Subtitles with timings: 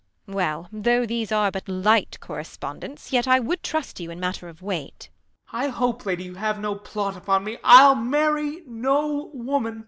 [0.25, 4.63] Well, though those are but light correspondents, Yet I would trust you in matter of
[4.63, 5.11] weight.
[5.51, 5.65] Ben.
[5.65, 7.59] I hope, lady, you have no plot upon me.
[7.63, 9.79] I'll marry no woman.